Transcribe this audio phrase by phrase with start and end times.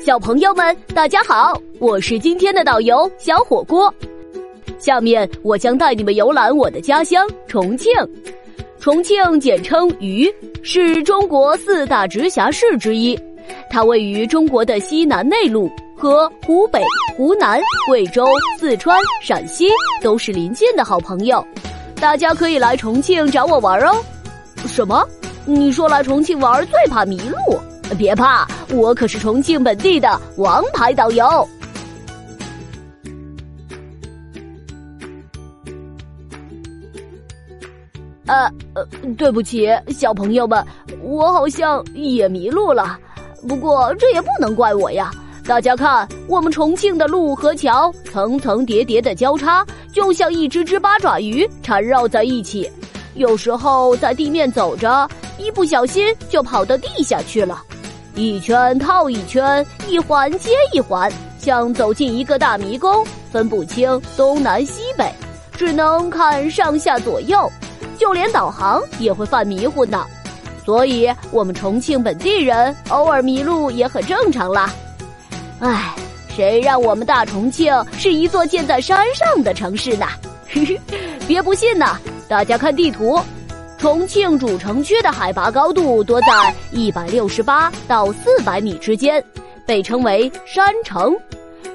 [0.00, 3.92] 小朋友们，大家好，我是今天的导游小火锅。
[4.78, 7.92] 下面我将带你们游览我的家乡重庆。
[8.78, 10.26] 重庆简称渝，
[10.62, 13.18] 是中国四大直辖市之一。
[13.68, 16.82] 它位于中国的西南内陆，和湖北、
[17.14, 18.24] 湖南、贵州、
[18.58, 19.68] 四川、陕西
[20.02, 21.44] 都是邻近的好朋友。
[21.96, 24.02] 大家可以来重庆找我玩哦。
[24.66, 25.06] 什么？
[25.44, 27.60] 你说来重庆玩最怕迷路？
[27.96, 31.26] 别怕，我可是重庆本地的王牌导游。
[38.26, 38.86] 呃呃，
[39.18, 40.64] 对不起，小朋友们，
[41.02, 42.96] 我好像也迷路了。
[43.48, 45.10] 不过这也不能怪我呀。
[45.44, 52.70] 大家看，我们重庆的路和桥层层叠叠的交叉，就像一只只八爪鱼缠绕在一起。
[53.14, 57.60] 有时候在地面走着，一不小心就跑到地下去了。
[58.20, 65.10] 一圈套一圈，一环接一环，像走进一个大迷宫，分不清东南西北，
[65.52, 67.50] 只能看上下左右，
[67.96, 70.04] 就连导航也会犯迷糊呢。
[70.66, 74.70] 所以，我们重庆本地人偶尔迷路也很正常啦。
[75.60, 75.94] 唉，
[76.36, 80.06] 谁让我们大重庆是一座建在山上的城市呢？
[81.26, 81.96] 别不信呐，
[82.28, 83.18] 大家看地图。
[83.80, 89.24] 重庆主城区的海拔高度多在一百六十八到四百米之间，
[89.66, 91.16] 被称为山城。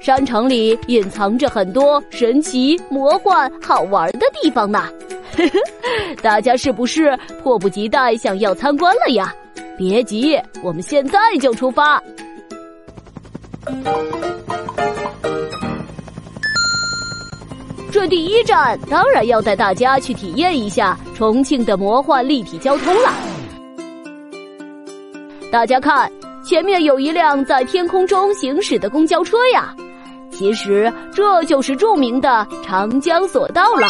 [0.00, 4.88] 山城里隐藏着很多神奇、魔幻、好玩的地方呢。
[6.22, 9.34] 大家是不是迫不及待想要参观了呀？
[9.76, 12.02] 别急，我们现在就出发。
[18.00, 23.12] 这第一站当然要带大家去体验一下重庆的魔幻立体交通了。
[25.52, 26.10] 大家看，
[26.42, 29.76] 前面有一辆在天空中行驶的公交车呀，
[30.30, 33.86] 其实这就是著名的长江索道了。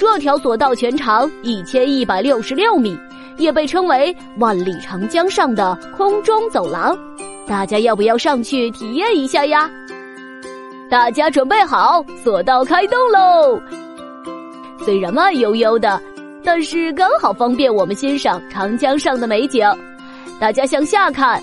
[0.00, 2.98] 这条索道全长一千一百六十六米，
[3.36, 6.98] 也被称为万里长江上的空中走廊。
[7.46, 9.70] 大家要不要上去体验一下呀？
[10.90, 13.60] 大家准备好，索道开动喽！
[14.84, 16.00] 虽然慢悠悠的，
[16.42, 19.68] 但是刚好方便我们欣赏长江上的美景。
[20.40, 21.42] 大家向下看，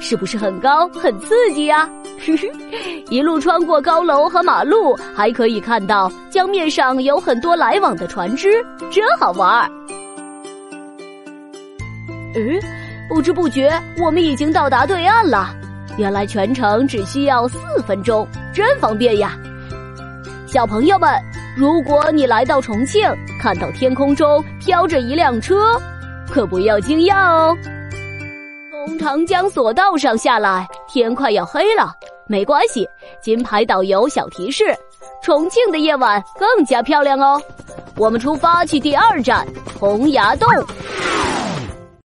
[0.00, 1.90] 是不是很高、很刺激呀？
[3.10, 9.68] 一路穿过高楼和马路，还可以看到江面上有很多来往的船只，真好玩儿。
[12.36, 12.60] 嗯，
[13.08, 15.52] 不知不觉我们已经到达对岸了。
[15.96, 19.36] 原来全程只需要四分钟，真方便呀！
[20.46, 21.10] 小朋友们，
[21.56, 23.02] 如果你来到重庆，
[23.40, 25.80] 看到天空中飘着一辆车，
[26.30, 27.56] 可不要惊讶哦。
[28.70, 31.92] 从长江索道上下来，天快要黑了，
[32.26, 32.88] 没关系，
[33.20, 34.64] 金牌导游小提示：
[35.22, 37.40] 重庆的夜晚更加漂亮哦。
[37.96, 39.46] 我们出发去第二站
[39.78, 40.48] 洪崖洞。